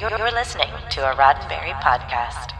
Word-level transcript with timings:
You're 0.00 0.10
listening 0.30 0.68
to 0.90 1.10
a 1.10 1.16
Roddenberry 1.16 1.72
podcast. 1.80 2.52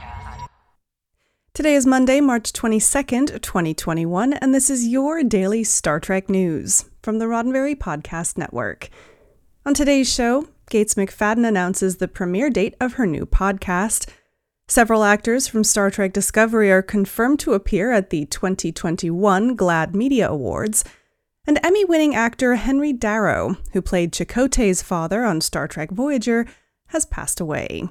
Today 1.54 1.76
is 1.76 1.86
Monday, 1.86 2.20
March 2.20 2.52
22nd, 2.52 3.40
2021, 3.40 4.32
and 4.32 4.52
this 4.52 4.68
is 4.68 4.88
your 4.88 5.22
daily 5.22 5.62
Star 5.62 6.00
Trek 6.00 6.28
news 6.28 6.86
from 7.00 7.20
the 7.20 7.26
Roddenberry 7.26 7.76
Podcast 7.76 8.38
Network. 8.38 8.88
On 9.64 9.72
today's 9.72 10.12
show, 10.12 10.48
Gates 10.68 10.94
McFadden 10.94 11.46
announces 11.46 11.98
the 11.98 12.08
premiere 12.08 12.50
date 12.50 12.74
of 12.80 12.94
her 12.94 13.06
new 13.06 13.24
podcast. 13.24 14.10
Several 14.66 15.04
actors 15.04 15.46
from 15.46 15.62
Star 15.62 15.92
Trek 15.92 16.12
Discovery 16.12 16.72
are 16.72 16.82
confirmed 16.82 17.38
to 17.38 17.52
appear 17.52 17.92
at 17.92 18.10
the 18.10 18.24
2021 18.24 19.56
GLAAD 19.56 19.94
Media 19.94 20.28
Awards. 20.28 20.84
And 21.46 21.60
Emmy 21.62 21.84
winning 21.84 22.16
actor 22.16 22.56
Henry 22.56 22.92
Darrow, 22.92 23.58
who 23.74 23.80
played 23.80 24.10
Chakotay's 24.10 24.82
father 24.82 25.24
on 25.24 25.40
Star 25.40 25.68
Trek 25.68 25.92
Voyager, 25.92 26.44
has 26.88 27.06
passed 27.06 27.40
away. 27.40 27.88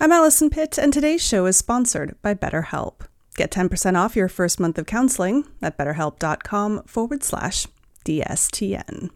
I'm 0.00 0.12
Allison 0.12 0.50
Pitt, 0.50 0.78
and 0.78 0.92
today's 0.92 1.20
show 1.20 1.46
is 1.46 1.56
sponsored 1.56 2.16
by 2.22 2.34
BetterHelp. 2.34 3.00
Get 3.36 3.50
10% 3.50 3.96
off 3.96 4.16
your 4.16 4.28
first 4.28 4.60
month 4.60 4.78
of 4.78 4.86
counseling 4.86 5.44
at 5.62 5.76
betterhelp.com 5.76 6.84
forward 6.84 7.22
slash 7.22 7.66
DSTN. 8.04 9.10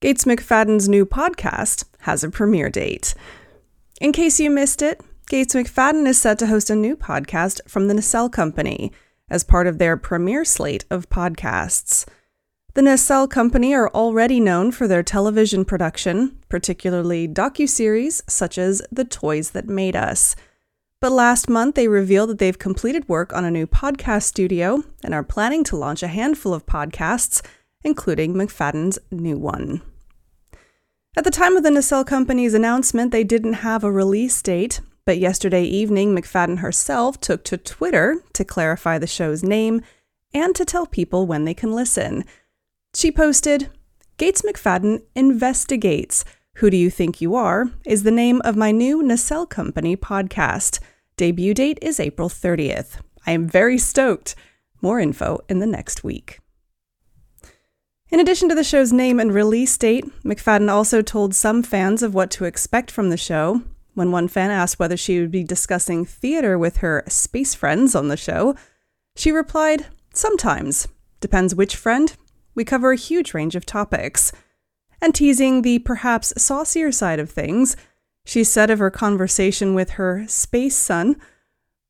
Gates 0.00 0.24
McFadden's 0.26 0.86
new 0.86 1.06
podcast 1.06 1.84
has 2.00 2.22
a 2.22 2.28
premiere 2.28 2.68
date. 2.68 3.14
In 4.02 4.12
case 4.12 4.38
you 4.38 4.50
missed 4.50 4.82
it, 4.82 5.00
Gates 5.34 5.52
McFadden 5.52 6.06
is 6.06 6.16
set 6.16 6.38
to 6.38 6.46
host 6.46 6.70
a 6.70 6.76
new 6.76 6.96
podcast 6.96 7.60
from 7.66 7.88
the 7.88 7.94
Nacelle 7.94 8.28
Company 8.28 8.92
as 9.28 9.42
part 9.42 9.66
of 9.66 9.78
their 9.78 9.96
premier 9.96 10.44
slate 10.44 10.84
of 10.90 11.10
podcasts. 11.10 12.06
The 12.74 12.82
Nacelle 12.82 13.26
Company 13.26 13.74
are 13.74 13.90
already 13.90 14.38
known 14.38 14.70
for 14.70 14.86
their 14.86 15.02
television 15.02 15.64
production, 15.64 16.38
particularly 16.48 17.26
docuseries 17.26 18.22
such 18.30 18.58
as 18.58 18.80
The 18.92 19.04
Toys 19.04 19.50
That 19.50 19.66
Made 19.68 19.96
Us. 19.96 20.36
But 21.00 21.10
last 21.10 21.48
month, 21.48 21.74
they 21.74 21.88
revealed 21.88 22.30
that 22.30 22.38
they've 22.38 22.56
completed 22.56 23.08
work 23.08 23.32
on 23.32 23.44
a 23.44 23.50
new 23.50 23.66
podcast 23.66 24.22
studio 24.22 24.84
and 25.02 25.12
are 25.12 25.24
planning 25.24 25.64
to 25.64 25.76
launch 25.76 26.04
a 26.04 26.06
handful 26.06 26.54
of 26.54 26.64
podcasts, 26.64 27.44
including 27.82 28.34
McFadden's 28.34 29.00
new 29.10 29.36
one. 29.36 29.82
At 31.16 31.24
the 31.24 31.32
time 31.32 31.56
of 31.56 31.64
the 31.64 31.72
Nacelle 31.72 32.04
Company's 32.04 32.54
announcement, 32.54 33.10
they 33.10 33.24
didn't 33.24 33.54
have 33.54 33.82
a 33.82 33.90
release 33.90 34.40
date, 34.40 34.80
but 35.06 35.18
yesterday 35.18 35.64
evening, 35.64 36.14
McFadden 36.14 36.58
herself 36.58 37.20
took 37.20 37.44
to 37.44 37.56
Twitter 37.56 38.22
to 38.32 38.44
clarify 38.44 38.98
the 38.98 39.06
show's 39.06 39.42
name 39.42 39.82
and 40.32 40.54
to 40.54 40.64
tell 40.64 40.86
people 40.86 41.26
when 41.26 41.44
they 41.44 41.54
can 41.54 41.72
listen. 41.72 42.24
She 42.94 43.12
posted, 43.12 43.70
Gates 44.16 44.42
McFadden 44.42 45.02
investigates. 45.14 46.24
Who 46.58 46.70
Do 46.70 46.76
You 46.76 46.88
Think 46.88 47.20
You 47.20 47.34
Are? 47.34 47.70
is 47.84 48.04
the 48.04 48.10
name 48.10 48.40
of 48.44 48.56
my 48.56 48.70
new 48.70 49.02
Nacelle 49.02 49.46
Company 49.46 49.96
podcast. 49.96 50.78
Debut 51.16 51.52
date 51.52 51.78
is 51.82 51.98
April 51.98 52.28
30th. 52.28 53.00
I 53.26 53.32
am 53.32 53.48
very 53.48 53.76
stoked. 53.78 54.34
More 54.80 55.00
info 55.00 55.40
in 55.48 55.58
the 55.58 55.66
next 55.66 56.04
week. 56.04 56.38
In 58.10 58.20
addition 58.20 58.48
to 58.48 58.54
the 58.54 58.62
show's 58.62 58.92
name 58.92 59.18
and 59.18 59.34
release 59.34 59.76
date, 59.76 60.04
McFadden 60.22 60.70
also 60.70 61.02
told 61.02 61.34
some 61.34 61.62
fans 61.62 62.02
of 62.02 62.14
what 62.14 62.30
to 62.32 62.44
expect 62.44 62.90
from 62.90 63.10
the 63.10 63.16
show, 63.16 63.62
when 63.94 64.10
one 64.10 64.28
fan 64.28 64.50
asked 64.50 64.78
whether 64.78 64.96
she 64.96 65.20
would 65.20 65.30
be 65.30 65.44
discussing 65.44 66.04
theater 66.04 66.58
with 66.58 66.78
her 66.78 67.04
space 67.08 67.54
friends 67.54 67.94
on 67.94 68.08
the 68.08 68.16
show, 68.16 68.54
she 69.16 69.30
replied, 69.30 69.86
Sometimes. 70.12 70.88
Depends 71.20 71.54
which 71.54 71.76
friend. 71.76 72.14
We 72.54 72.64
cover 72.64 72.92
a 72.92 72.96
huge 72.96 73.34
range 73.34 73.56
of 73.56 73.66
topics. 73.66 74.32
And 75.00 75.14
teasing 75.14 75.62
the 75.62 75.78
perhaps 75.80 76.32
saucier 76.36 76.92
side 76.92 77.18
of 77.18 77.30
things, 77.30 77.76
she 78.24 78.44
said 78.44 78.70
of 78.70 78.78
her 78.78 78.90
conversation 78.90 79.74
with 79.74 79.90
her 79.90 80.24
space 80.28 80.76
son, 80.76 81.16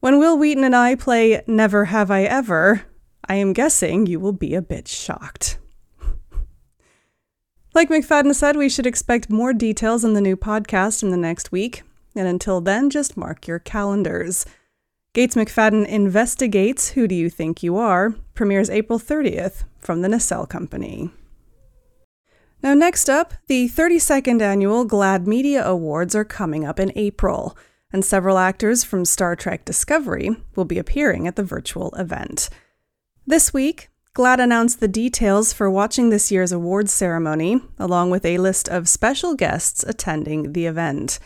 When 0.01 0.19
Wil 0.19 0.37
Wheaton 0.37 0.65
and 0.65 0.75
I 0.75 0.95
play 0.95 1.43
Never 1.47 1.87
Have 1.87 2.11
I 2.11 2.23
Ever, 2.23 2.83
I 3.29 3.37
am 3.37 3.53
guessing 3.53 4.07
you 4.07 4.21
will 4.21 4.33
be 4.33 4.55
a 4.55 4.63
bit 4.63 4.89
shocked. 4.89 5.59
like 7.75 7.89
McFadden 7.89 8.35
said, 8.35 8.57
we 8.57 8.69
should 8.69 8.87
expect 8.87 9.31
more 9.31 9.53
details 9.53 10.05
in 10.05 10.15
the 10.15 10.21
new 10.21 10.37
podcast 10.37 11.03
in 11.03 11.11
the 11.11 11.17
next 11.17 11.53
week, 11.53 11.83
and 12.15 12.29
until 12.29 12.61
then, 12.61 12.91
just 12.91 13.17
mark 13.17 13.47
your 13.47 13.59
calendars. 13.59 14.47
Gates 15.15 15.37
McFadden 15.37 15.87
Investigates 15.87 16.91
Who 16.91 17.07
Do 17.07 17.15
You 17.15 17.31
Think 17.31 17.63
You 17.63 17.77
Are 17.77 18.15
premieres 18.35 18.69
April 18.69 18.99
30th 18.99 19.65
from 19.79 20.03
the 20.03 20.09
Nacelle 20.09 20.47
Company. 20.47 21.11
Now, 22.63 22.75
next 22.75 23.11
up, 23.11 23.35
the 23.47 23.69
32nd 23.69 24.41
annual 24.41 24.87
GLAAD 24.87 25.27
Media 25.27 25.65
Awards 25.65 26.15
are 26.15 26.25
coming 26.25 26.65
up 26.65 26.81
in 26.81 26.91
April, 26.97 27.57
and 27.93 28.05
several 28.05 28.39
actors 28.39 28.83
from 28.83 29.05
Star 29.05 29.37
Trek 29.37 29.65
Discovery 29.65 30.31
will 30.57 30.65
be 30.65 30.79
appearing 30.79 31.29
at 31.29 31.37
the 31.37 31.45
virtual 31.45 31.95
event. 31.95 32.49
This 33.27 33.53
week, 33.53 33.91
GLAAD 34.15 34.41
announced 34.41 34.81
the 34.81 34.89
details 34.89 35.53
for 35.53 35.71
watching 35.71 36.09
this 36.09 36.33
year's 36.33 36.53
awards 36.53 36.93
ceremony, 36.93 37.61
along 37.79 38.11
with 38.11 38.25
a 38.25 38.39
list 38.39 38.69
of 38.69 38.89
special 38.89 39.35
guests 39.35 39.85
attending 39.87 40.55
the 40.55 40.67
event. 40.67 41.19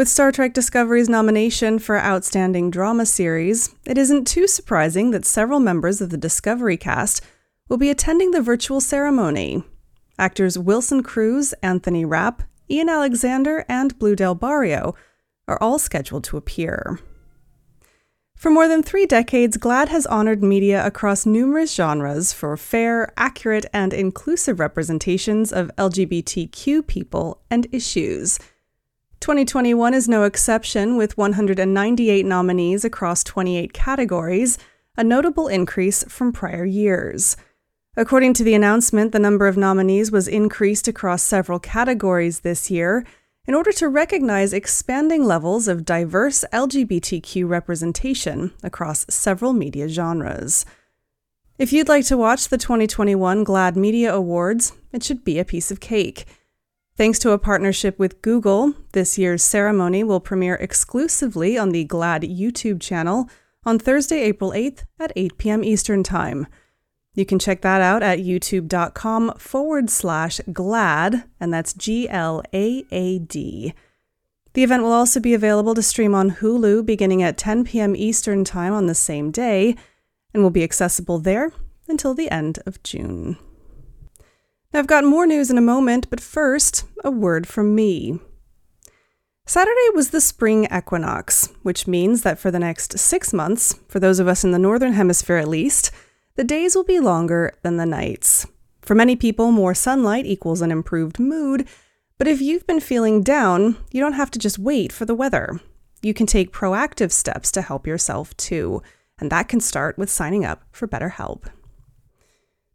With 0.00 0.08
Star 0.08 0.32
Trek 0.32 0.54
Discovery's 0.54 1.10
nomination 1.10 1.78
for 1.78 2.00
Outstanding 2.00 2.70
Drama 2.70 3.04
Series, 3.04 3.74
it 3.84 3.98
isn't 3.98 4.26
too 4.26 4.46
surprising 4.46 5.10
that 5.10 5.26
several 5.26 5.60
members 5.60 6.00
of 6.00 6.08
the 6.08 6.16
Discovery 6.16 6.78
cast 6.78 7.22
will 7.68 7.76
be 7.76 7.90
attending 7.90 8.30
the 8.30 8.40
virtual 8.40 8.80
ceremony. 8.80 9.62
Actors 10.18 10.58
Wilson 10.58 11.02
Cruz, 11.02 11.52
Anthony 11.62 12.06
Rapp, 12.06 12.44
Ian 12.70 12.88
Alexander, 12.88 13.66
and 13.68 13.98
Blu 13.98 14.16
Del 14.16 14.34
Barrio 14.34 14.94
are 15.46 15.62
all 15.62 15.78
scheduled 15.78 16.24
to 16.24 16.38
appear. 16.38 16.98
For 18.38 18.50
more 18.50 18.68
than 18.68 18.82
three 18.82 19.04
decades, 19.04 19.58
GLAAD 19.58 19.88
has 19.88 20.06
honored 20.06 20.42
media 20.42 20.82
across 20.86 21.26
numerous 21.26 21.74
genres 21.74 22.32
for 22.32 22.56
fair, 22.56 23.12
accurate, 23.18 23.66
and 23.74 23.92
inclusive 23.92 24.60
representations 24.60 25.52
of 25.52 25.70
LGBTQ 25.76 26.86
people 26.86 27.42
and 27.50 27.66
issues. 27.70 28.38
2021 29.20 29.92
is 29.92 30.08
no 30.08 30.24
exception, 30.24 30.96
with 30.96 31.18
198 31.18 32.24
nominees 32.24 32.86
across 32.86 33.22
28 33.22 33.74
categories, 33.74 34.56
a 34.96 35.04
notable 35.04 35.46
increase 35.46 36.02
from 36.04 36.32
prior 36.32 36.64
years. 36.64 37.36
According 37.98 38.32
to 38.34 38.44
the 38.44 38.54
announcement, 38.54 39.12
the 39.12 39.18
number 39.18 39.46
of 39.46 39.58
nominees 39.58 40.10
was 40.10 40.26
increased 40.26 40.88
across 40.88 41.22
several 41.22 41.58
categories 41.58 42.40
this 42.40 42.70
year 42.70 43.04
in 43.46 43.54
order 43.54 43.72
to 43.72 43.88
recognize 43.88 44.54
expanding 44.54 45.24
levels 45.24 45.68
of 45.68 45.84
diverse 45.84 46.42
LGBTQ 46.50 47.46
representation 47.46 48.54
across 48.62 49.04
several 49.10 49.52
media 49.52 49.86
genres. 49.86 50.64
If 51.58 51.74
you'd 51.74 51.88
like 51.88 52.06
to 52.06 52.16
watch 52.16 52.48
the 52.48 52.56
2021 52.56 53.44
GLAAD 53.44 53.76
Media 53.76 54.14
Awards, 54.14 54.72
it 54.92 55.02
should 55.02 55.24
be 55.24 55.38
a 55.38 55.44
piece 55.44 55.70
of 55.70 55.78
cake. 55.78 56.24
Thanks 56.96 57.18
to 57.20 57.30
a 57.30 57.38
partnership 57.38 57.98
with 57.98 58.20
Google, 58.20 58.74
this 58.92 59.16
year's 59.16 59.42
ceremony 59.42 60.04
will 60.04 60.20
premiere 60.20 60.56
exclusively 60.56 61.56
on 61.56 61.70
the 61.70 61.86
GLAAD 61.86 62.38
YouTube 62.38 62.80
channel 62.80 63.28
on 63.64 63.78
Thursday, 63.78 64.20
April 64.22 64.50
8th 64.50 64.84
at 64.98 65.12
8 65.16 65.38
p.m. 65.38 65.64
Eastern 65.64 66.02
Time. 66.02 66.46
You 67.14 67.26
can 67.26 67.38
check 67.38 67.62
that 67.62 67.80
out 67.80 68.02
at 68.02 68.20
youtube.com 68.20 69.34
forward 69.36 69.90
slash 69.90 70.40
GLAAD, 70.48 71.24
and 71.40 71.52
that's 71.52 71.72
G 71.72 72.08
L 72.08 72.42
A 72.52 72.84
A 72.90 73.18
D. 73.18 73.74
The 74.52 74.64
event 74.64 74.82
will 74.82 74.92
also 74.92 75.20
be 75.20 75.34
available 75.34 75.74
to 75.74 75.82
stream 75.82 76.14
on 76.14 76.32
Hulu 76.32 76.84
beginning 76.84 77.22
at 77.22 77.38
10 77.38 77.64
p.m. 77.64 77.96
Eastern 77.96 78.44
Time 78.44 78.72
on 78.72 78.86
the 78.86 78.94
same 78.94 79.30
day, 79.30 79.76
and 80.32 80.42
will 80.42 80.50
be 80.50 80.64
accessible 80.64 81.18
there 81.18 81.52
until 81.88 82.14
the 82.14 82.30
end 82.30 82.60
of 82.66 82.82
June. 82.82 83.36
I've 84.72 84.86
got 84.86 85.04
more 85.04 85.26
news 85.26 85.50
in 85.50 85.58
a 85.58 85.62
moment, 85.62 86.08
but 86.10 86.20
first, 86.20 86.84
a 87.02 87.10
word 87.10 87.48
from 87.48 87.74
me. 87.74 88.20
Saturday 89.44 89.88
was 89.94 90.10
the 90.10 90.20
spring 90.20 90.68
equinox, 90.72 91.52
which 91.64 91.88
means 91.88 92.22
that 92.22 92.38
for 92.38 92.52
the 92.52 92.60
next 92.60 92.96
six 92.96 93.32
months, 93.32 93.80
for 93.88 93.98
those 93.98 94.20
of 94.20 94.28
us 94.28 94.44
in 94.44 94.52
the 94.52 94.60
Northern 94.60 94.92
Hemisphere 94.92 95.38
at 95.38 95.48
least, 95.48 95.90
the 96.36 96.44
days 96.44 96.76
will 96.76 96.84
be 96.84 97.00
longer 97.00 97.52
than 97.62 97.78
the 97.78 97.84
nights. 97.84 98.46
For 98.80 98.94
many 98.94 99.16
people, 99.16 99.50
more 99.50 99.74
sunlight 99.74 100.24
equals 100.24 100.62
an 100.62 100.70
improved 100.70 101.18
mood, 101.18 101.66
but 102.16 102.28
if 102.28 102.40
you've 102.40 102.66
been 102.68 102.78
feeling 102.78 103.24
down, 103.24 103.76
you 103.90 104.00
don't 104.00 104.12
have 104.12 104.30
to 104.30 104.38
just 104.38 104.58
wait 104.58 104.92
for 104.92 105.04
the 105.04 105.16
weather. 105.16 105.58
You 106.00 106.14
can 106.14 106.26
take 106.26 106.52
proactive 106.52 107.10
steps 107.10 107.50
to 107.52 107.62
help 107.62 107.88
yourself 107.88 108.36
too, 108.36 108.84
and 109.18 109.30
that 109.30 109.48
can 109.48 109.58
start 109.58 109.98
with 109.98 110.10
signing 110.10 110.44
up 110.44 110.62
for 110.70 110.86
BetterHelp. 110.86 111.46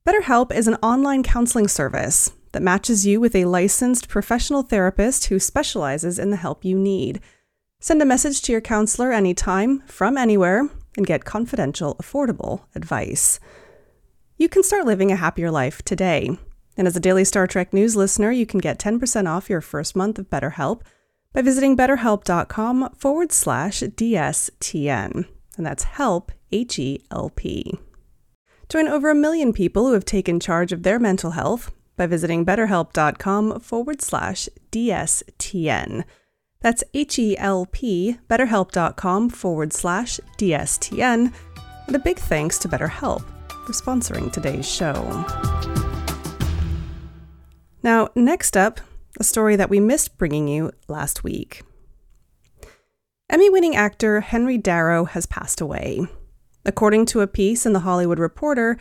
BetterHelp 0.05 0.53
is 0.53 0.67
an 0.67 0.75
online 0.83 1.23
counseling 1.23 1.67
service 1.67 2.31
that 2.51 2.61
matches 2.61 3.07
you 3.07 3.19
with 3.19 3.35
a 3.35 3.45
licensed 3.45 4.07
professional 4.07 4.61
therapist 4.61 5.25
who 5.25 5.39
specializes 5.39 6.19
in 6.19 6.29
the 6.29 6.37
help 6.37 6.63
you 6.63 6.77
need. 6.77 7.19
Send 7.79 7.99
a 8.03 8.05
message 8.05 8.43
to 8.43 8.51
your 8.51 8.61
counselor 8.61 9.11
anytime, 9.11 9.81
from 9.87 10.15
anywhere, 10.15 10.69
and 10.95 11.07
get 11.07 11.25
confidential, 11.25 11.95
affordable 11.95 12.65
advice. 12.75 13.39
You 14.37 14.47
can 14.47 14.61
start 14.61 14.85
living 14.85 15.11
a 15.11 15.15
happier 15.15 15.49
life 15.49 15.81
today. 15.81 16.37
And 16.77 16.87
as 16.87 16.95
a 16.95 16.99
daily 16.99 17.25
Star 17.25 17.47
Trek 17.47 17.73
news 17.73 17.95
listener, 17.95 18.29
you 18.29 18.45
can 18.45 18.59
get 18.59 18.77
10% 18.77 19.27
off 19.27 19.49
your 19.49 19.61
first 19.61 19.95
month 19.95 20.19
of 20.19 20.29
BetterHelp 20.29 20.81
by 21.33 21.41
visiting 21.41 21.75
betterhelp.com 21.75 22.93
forward 22.95 23.31
slash 23.31 23.79
DSTN. 23.79 25.25
And 25.57 25.65
that's 25.65 25.83
help, 25.83 26.31
H 26.51 26.77
E 26.77 27.03
L 27.09 27.31
P. 27.35 27.79
Join 28.69 28.87
over 28.87 29.09
a 29.09 29.15
million 29.15 29.53
people 29.53 29.87
who 29.87 29.93
have 29.93 30.05
taken 30.05 30.39
charge 30.39 30.71
of 30.71 30.83
their 30.83 30.99
mental 30.99 31.31
health 31.31 31.71
by 31.95 32.07
visiting 32.07 32.45
betterhelp.com 32.45 33.59
forward 33.59 34.01
slash 34.01 34.49
DSTN. 34.71 36.03
That's 36.61 36.83
H 36.93 37.19
E 37.19 37.37
L 37.37 37.67
P, 37.71 38.17
betterhelp.com 38.27 39.29
forward 39.29 39.71
slash 39.71 40.19
DSTN. 40.37 41.31
And 41.87 41.95
a 41.95 41.99
big 41.99 42.17
thanks 42.17 42.57
to 42.59 42.67
BetterHelp 42.67 43.23
for 43.65 43.73
sponsoring 43.73 44.31
today's 44.31 44.67
show. 44.67 44.93
Now, 47.83 48.09
next 48.15 48.57
up, 48.57 48.81
a 49.19 49.23
story 49.23 49.55
that 49.55 49.69
we 49.69 49.79
missed 49.79 50.17
bringing 50.17 50.47
you 50.47 50.71
last 50.87 51.23
week. 51.23 51.61
Emmy 53.29 53.49
winning 53.49 53.75
actor 53.75 54.21
Henry 54.21 54.57
Darrow 54.57 55.05
has 55.05 55.27
passed 55.27 55.61
away. 55.61 56.07
According 56.65 57.05
to 57.07 57.21
a 57.21 57.27
piece 57.27 57.65
in 57.65 57.73
The 57.73 57.81
Hollywood 57.81 58.17
Reporter, 58.17 58.77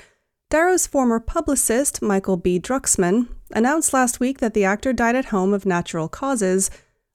Darrow's 0.49 0.87
former 0.87 1.21
publicist, 1.21 2.01
Michael 2.01 2.37
B. 2.37 2.59
Druxman, 2.59 3.29
announced 3.51 3.93
last 3.93 4.21
week 4.21 4.39
that 4.39 4.55
the 4.55 4.65
actor 4.65 4.93
died 4.93 5.17
at 5.17 5.27
home 5.27 5.53
of 5.53 5.67
natural 5.67 6.09
causes 6.09 6.71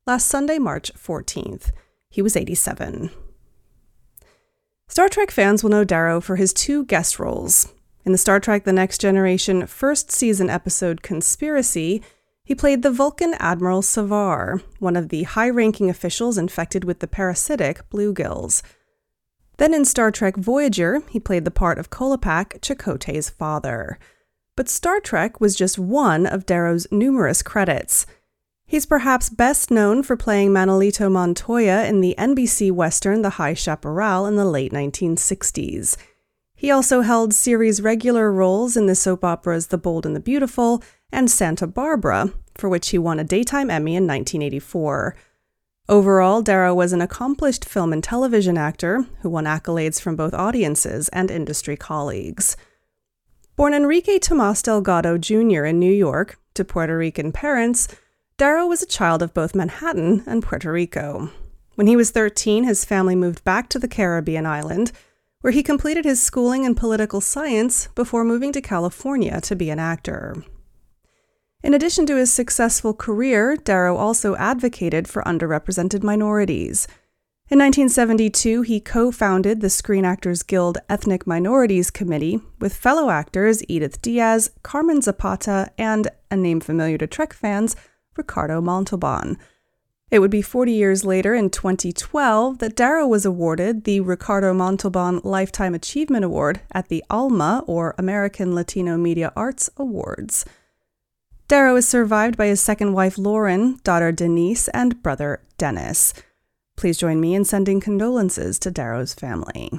last 0.06 0.28
Sunday, 0.28 0.60
March 0.60 0.92
14th. 0.94 1.72
He 2.10 2.22
was 2.22 2.36
87. 2.36 3.10
Star 4.88 5.10
Trek 5.10 5.32
fans 5.32 5.64
will 5.64 5.70
know 5.70 5.84
Darrow 5.84 6.22
for 6.22 6.36
his 6.36 6.54
two 6.54 6.86
guest 6.86 7.20
roles. 7.20 7.74
In 8.06 8.12
the 8.12 8.18
Star 8.18 8.40
Trek 8.40 8.64
The 8.64 8.74
Next 8.74 9.00
Generation 9.00 9.68
first 9.68 10.12
season 10.12 10.50
episode 10.50 11.02
Conspiracy, 11.02 12.02
he 12.44 12.56
played 12.56 12.82
the 12.82 12.92
Vulcan 12.92 13.36
Admiral 13.40 13.82
Savar, 13.84 14.64
one 14.80 14.96
of 14.96 15.10
the 15.10 15.24
high 15.24 15.50
ranking 15.50 15.90
officials 15.90 16.38
infected 16.38 16.84
with 16.84 17.00
the 17.00 17.08
parasitic 17.08 17.88
bluegills. 17.92 18.64
Then 19.60 19.74
in 19.74 19.84
Star 19.84 20.10
Trek 20.10 20.38
Voyager, 20.38 21.02
he 21.10 21.20
played 21.20 21.44
the 21.44 21.52
part 21.52 21.80
of 21.80 21.90
Kolopak, 21.90 22.62
Chakotay's 22.62 23.30
father. 23.30 24.00
But 24.56 24.70
Star 24.70 25.02
Trek 25.02 25.42
was 25.42 25.54
just 25.54 25.78
one 25.78 26.26
of 26.26 26.46
Darrow's 26.46 26.88
numerous 26.92 27.42
credits. 27.42 28.06
He's 28.66 28.86
perhaps 28.86 29.30
best 29.30 29.70
known 29.70 30.02
for 30.02 30.16
playing 30.16 30.52
Manolito 30.52 31.12
Montoya 31.12 31.84
in 31.84 32.00
the 32.00 32.16
NBC 32.18 32.72
Western 32.72 33.22
The 33.22 33.32
High 33.32 33.54
Chaparral 33.54 34.26
in 34.28 34.38
the 34.38 34.46
late 34.46 34.72
1960s. 34.72 35.98
He 36.56 36.72
also 36.72 37.02
held 37.02 37.34
series 37.34 37.82
regular 37.82 38.32
roles 38.32 38.78
in 38.78 38.86
the 38.86 38.96
soap 38.96 39.26
operas 39.26 39.68
The 39.68 39.78
Bold 39.78 40.06
and 40.06 40.16
the 40.16 40.22
Beautiful 40.22 40.82
and 41.12 41.30
Santa 41.30 41.68
Barbara, 41.68 42.32
for 42.56 42.70
which 42.70 42.90
he 42.90 42.98
won 42.98 43.20
a 43.20 43.26
Daytime 43.26 43.70
Emmy 43.70 43.98
in 43.98 44.08
1984. 44.08 45.18
Overall, 45.90 46.44
Darrow 46.44 46.76
was 46.76 46.94
an 46.94 47.02
accomplished 47.02 47.66
film 47.66 47.92
and 47.92 48.04
television 48.04 48.60
actor 48.60 49.08
who 49.22 49.30
won 49.32 49.46
accolades 49.46 50.00
from 50.00 50.16
both 50.16 50.36
audiences 50.36 51.10
and 51.10 51.32
industry 51.32 51.76
colleagues. 51.76 52.56
Born 53.56 53.74
Enrique 53.74 54.20
Tomas 54.20 54.62
Delgado 54.62 55.18
Jr. 55.18 55.66
in 55.66 55.80
New 55.80 55.92
York 55.92 56.40
to 56.54 56.64
Puerto 56.64 56.96
Rican 56.96 57.32
parents, 57.32 57.88
Darrow 58.38 58.68
was 58.68 58.84
a 58.84 58.86
child 58.86 59.24
of 59.24 59.34
both 59.34 59.56
Manhattan 59.56 60.24
and 60.28 60.44
Puerto 60.44 60.72
Rico. 60.72 61.32
When 61.74 61.88
he 61.88 61.96
was 61.96 62.12
13, 62.12 62.66
his 62.66 62.86
family 62.86 63.16
moved 63.16 63.44
back 63.44 63.68
to 63.70 63.80
the 63.80 63.88
Caribbean 63.88 64.46
island, 64.46 64.92
where 65.42 65.54
he 65.54 65.64
completed 65.64 66.06
his 66.06 66.22
schooling 66.22 66.66
in 66.66 66.76
political 66.76 67.20
science 67.20 67.88
before 67.96 68.24
moving 68.24 68.52
to 68.52 68.62
California 68.62 69.42
to 69.42 69.56
be 69.56 69.72
an 69.72 69.80
actor. 69.80 70.36
In 71.62 71.74
addition 71.74 72.06
to 72.06 72.16
his 72.16 72.32
successful 72.32 72.94
career, 72.94 73.58
Darrow 73.58 73.98
also 73.98 74.36
advocated 74.38 75.10
for 75.10 75.22
underrepresented 75.24 76.04
minorities. 76.04 76.88
In 77.52 77.60
1972, 77.60 78.62
he 78.62 78.80
co 78.80 79.12
founded 79.12 79.60
the 79.60 79.70
Screen 79.70 80.06
Actors 80.06 80.42
Guild 80.42 80.78
Ethnic 80.88 81.28
Minorities 81.28 81.92
Committee 81.92 82.40
with 82.60 82.76
fellow 82.76 83.10
actors 83.10 83.62
Edith 83.68 84.02
Diaz, 84.02 84.52
Carmen 84.64 85.02
Zapata, 85.02 85.70
and, 85.78 86.08
a 86.32 86.38
name 86.38 86.62
familiar 86.62 86.98
to 87.00 87.08
Trek 87.08 87.34
fans, 87.34 87.76
Ricardo 88.16 88.62
Montalban. 88.62 89.38
It 90.12 90.20
would 90.20 90.32
be 90.32 90.42
40 90.42 90.72
years 90.72 91.04
later, 91.04 91.36
in 91.36 91.50
2012, 91.50 92.60
that 92.60 92.76
Darrow 92.76 93.06
was 93.06 93.26
awarded 93.26 93.84
the 93.84 94.00
Ricardo 94.00 94.54
Montalban 94.54 95.20
Lifetime 95.26 95.76
Achievement 95.76 96.24
Award 96.24 96.62
at 96.72 96.88
the 96.88 97.04
ALMA, 97.10 97.66
or 97.68 97.96
American 97.98 98.56
Latino 98.56 98.96
Media 98.96 99.34
Arts 99.36 99.70
Awards. 99.76 100.46
Darrow 101.50 101.76
is 101.76 101.86
survived 101.88 102.38
by 102.38 102.46
his 102.46 102.62
second 102.62 102.94
wife 102.94 103.18
Lauren, 103.18 103.80
daughter 103.84 104.12
Denise, 104.12 104.68
and 104.68 105.02
brother 105.02 105.42
Dennis. 105.58 106.14
Please 106.78 106.96
join 106.96 107.20
me 107.20 107.34
in 107.34 107.44
sending 107.44 107.80
condolences 107.80 108.60
to 108.60 108.70
Darrow's 108.70 109.16
family. 109.16 109.72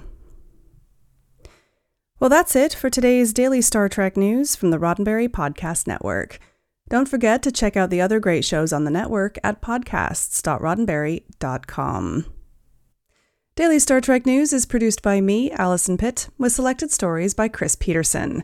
Well, 2.19 2.29
that's 2.29 2.57
it 2.57 2.75
for 2.75 2.91
today's 2.91 3.33
daily 3.33 3.63
Star 3.63 3.89
Trek 3.89 4.17
news 4.17 4.57
from 4.57 4.73
the 4.73 4.79
Roddenberry 4.79 5.29
Podcast 5.29 5.87
Network. 5.87 6.41
Don't 6.89 7.09
forget 7.09 7.41
to 7.45 7.53
check 7.53 7.77
out 7.77 7.91
the 7.91 8.01
other 8.01 8.19
great 8.19 8.45
shows 8.45 8.73
on 8.73 8.83
the 8.83 8.91
network 8.91 9.39
at 9.45 9.63
podcasts.roddenberry.com. 9.63 12.27
Daily 13.55 13.79
Star 13.79 14.01
Trek 14.01 14.27
News 14.27 14.53
is 14.53 14.67
produced 14.67 15.03
by 15.03 15.21
me, 15.21 15.53
Allison 15.53 15.97
Pitt, 15.97 16.31
with 16.37 16.53
selected 16.53 16.91
stories 16.91 17.33
by 17.33 17.47
Chris 17.47 17.77
Peterson. 17.77 18.43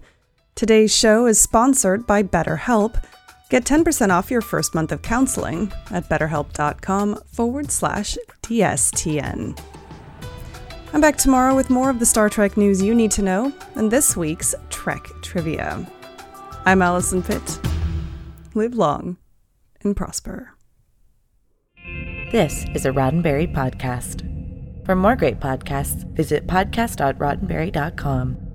Today's 0.56 0.96
show 0.96 1.26
is 1.26 1.38
sponsored 1.38 2.06
by 2.06 2.22
BetterHelp. 2.22 3.04
Get 3.50 3.64
10% 3.64 4.08
off 4.08 4.30
your 4.30 4.40
first 4.40 4.74
month 4.74 4.90
of 4.90 5.02
counseling 5.02 5.70
at 5.90 6.08
betterhelp.com 6.08 7.20
forward 7.26 7.70
slash 7.70 8.16
DSTN. 8.42 9.60
I'm 10.94 11.00
back 11.02 11.18
tomorrow 11.18 11.54
with 11.54 11.68
more 11.68 11.90
of 11.90 11.98
the 11.98 12.06
Star 12.06 12.30
Trek 12.30 12.56
news 12.56 12.82
you 12.82 12.94
need 12.94 13.10
to 13.10 13.20
know 13.20 13.52
and 13.74 13.90
this 13.90 14.16
week's 14.16 14.54
Trek 14.70 15.06
Trivia. 15.20 15.86
I'm 16.64 16.80
Allison 16.80 17.22
Pitt. 17.22 17.60
Live 18.54 18.72
long 18.72 19.18
and 19.82 19.94
prosper. 19.94 20.54
This 22.32 22.64
is 22.74 22.86
a 22.86 22.92
Roddenberry 22.92 23.54
podcast. 23.54 24.22
For 24.86 24.96
more 24.96 25.16
great 25.16 25.38
podcasts, 25.38 26.10
visit 26.14 26.46
podcast.roddenberry.com. 26.46 28.45